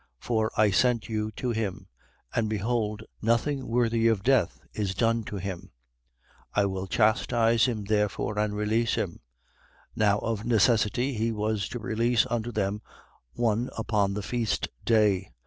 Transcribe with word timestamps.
For, 0.17 0.51
I 0.57 0.71
sent 0.71 1.09
you 1.09 1.29
to 1.33 1.51
him: 1.51 1.85
and 2.33 2.49
behold, 2.49 3.03
nothing 3.21 3.67
worthy 3.67 4.07
of 4.07 4.23
death 4.23 4.59
is 4.73 4.95
done 4.95 5.23
to 5.25 5.35
him. 5.35 5.69
23:16. 6.57 6.61
I 6.61 6.65
will 6.65 6.87
chastise 6.87 7.65
him 7.65 7.83
therefore 7.83 8.39
and 8.39 8.55
release 8.55 8.95
him. 8.95 9.19
23:17. 9.19 9.19
Now 9.97 10.17
of 10.17 10.43
necessity 10.43 11.13
he 11.13 11.31
was 11.31 11.69
to 11.69 11.77
release 11.77 12.25
unto 12.31 12.51
them 12.51 12.81
one 13.33 13.69
upon 13.77 14.15
the 14.15 14.23
feast 14.23 14.69
day. 14.85 15.29